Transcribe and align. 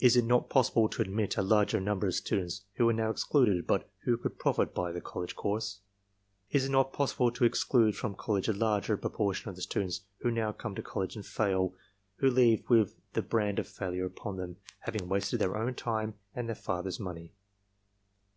Is 0.00 0.16
it 0.16 0.24
not 0.24 0.48
possible 0.50 0.88
to 0.88 1.00
admit 1.02 1.36
a 1.36 1.40
larger 1.42 1.78
number 1.78 2.08
of 2.08 2.14
students 2.16 2.62
who 2.74 2.88
are 2.88 2.92
now 2.92 3.08
excluded 3.08 3.68
but 3.68 3.88
who 4.00 4.16
could 4.16 4.36
profit 4.36 4.74
by 4.74 4.90
the 4.90 5.00
college 5.00 5.36
course? 5.36 5.78
Is 6.50 6.64
it 6.64 6.70
not 6.70 6.92
possible 6.92 7.30
to 7.30 7.44
exclude 7.44 7.94
from 7.94 8.16
college 8.16 8.48
a 8.48 8.52
larger 8.52 8.96
proportion 8.96 9.50
of 9.50 9.54
the 9.54 9.62
students 9.62 10.00
who 10.22 10.32
now 10.32 10.50
come 10.50 10.74
to 10.74 10.82
college 10.82 11.14
and 11.14 11.24
fail, 11.24 11.72
who 12.16 12.30
leave 12.30 12.68
with 12.68 12.96
the 13.12 13.22
brand 13.22 13.60
of 13.60 13.68
failure 13.68 14.06
upon 14.06 14.38
them, 14.38 14.56
having 14.80 15.08
wasted 15.08 15.38
their 15.38 15.56
own 15.56 15.76
time 15.76 16.14
and 16.34 16.48
their 16.48 16.56
fathers' 16.56 16.98
money? 16.98 17.30